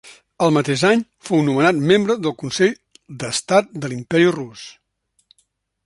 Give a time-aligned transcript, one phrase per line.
[0.43, 2.73] El mateix any, fou nomenat membre del Consell
[3.25, 4.65] d'Estat de l'Imperi rus.